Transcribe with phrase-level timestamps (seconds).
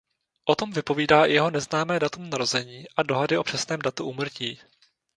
[0.45, 4.59] O tom vypovídá i jeho neznámé datum narození a dohady o přesném datu úmrtí.